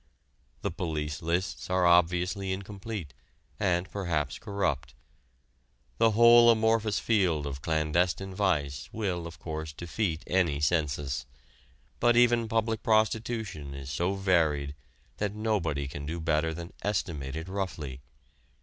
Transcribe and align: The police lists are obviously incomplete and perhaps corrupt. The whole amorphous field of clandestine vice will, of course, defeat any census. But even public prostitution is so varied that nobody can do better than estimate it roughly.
The 0.63 0.71
police 0.71 1.21
lists 1.21 1.69
are 1.69 1.85
obviously 1.85 2.51
incomplete 2.51 3.13
and 3.59 3.87
perhaps 3.91 4.39
corrupt. 4.39 4.95
The 5.99 6.09
whole 6.17 6.49
amorphous 6.49 6.97
field 6.97 7.45
of 7.45 7.61
clandestine 7.61 8.33
vice 8.33 8.89
will, 8.91 9.27
of 9.27 9.37
course, 9.37 9.71
defeat 9.73 10.23
any 10.25 10.59
census. 10.59 11.27
But 11.99 12.17
even 12.17 12.47
public 12.47 12.81
prostitution 12.81 13.75
is 13.75 13.91
so 13.91 14.15
varied 14.15 14.73
that 15.17 15.35
nobody 15.35 15.87
can 15.87 16.07
do 16.07 16.19
better 16.19 16.51
than 16.51 16.73
estimate 16.81 17.35
it 17.35 17.47
roughly. 17.47 18.01